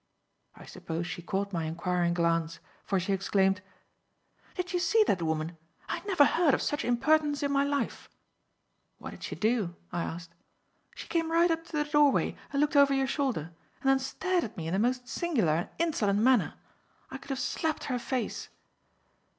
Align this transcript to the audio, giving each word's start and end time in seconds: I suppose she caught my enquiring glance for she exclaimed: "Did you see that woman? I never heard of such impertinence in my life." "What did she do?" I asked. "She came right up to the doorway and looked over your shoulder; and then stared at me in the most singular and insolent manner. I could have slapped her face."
I 0.55 0.65
suppose 0.65 1.05
she 1.05 1.21
caught 1.21 1.53
my 1.53 1.65
enquiring 1.65 2.15
glance 2.15 2.57
for 2.83 2.99
she 2.99 3.13
exclaimed: 3.13 3.61
"Did 4.55 4.73
you 4.73 4.79
see 4.79 5.03
that 5.03 5.21
woman? 5.21 5.59
I 5.87 5.99
never 6.07 6.25
heard 6.25 6.55
of 6.55 6.61
such 6.63 6.83
impertinence 6.83 7.43
in 7.43 7.51
my 7.51 7.63
life." 7.63 8.09
"What 8.97 9.11
did 9.11 9.21
she 9.21 9.35
do?" 9.35 9.75
I 9.91 10.01
asked. 10.01 10.33
"She 10.95 11.07
came 11.07 11.31
right 11.31 11.51
up 11.51 11.65
to 11.65 11.71
the 11.77 11.83
doorway 11.83 12.35
and 12.51 12.59
looked 12.59 12.75
over 12.75 12.95
your 12.95 13.05
shoulder; 13.05 13.53
and 13.81 13.87
then 13.91 13.99
stared 13.99 14.43
at 14.43 14.57
me 14.57 14.65
in 14.65 14.73
the 14.73 14.79
most 14.79 15.07
singular 15.07 15.51
and 15.53 15.69
insolent 15.77 16.17
manner. 16.17 16.55
I 17.11 17.19
could 17.19 17.29
have 17.29 17.37
slapped 17.39 17.83
her 17.83 17.99
face." 17.99 18.49